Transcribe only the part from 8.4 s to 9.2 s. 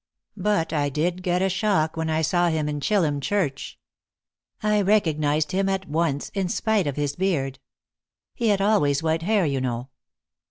had always